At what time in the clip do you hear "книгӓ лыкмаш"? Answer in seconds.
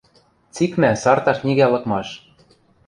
1.39-2.07